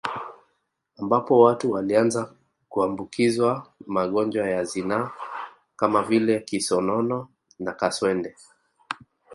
[0.97, 2.33] Ambapo watu walianza
[2.69, 5.11] kuambukizwa magonjwa ya zinaa
[5.75, 7.27] kama vile kisonono
[7.59, 8.35] na kaswende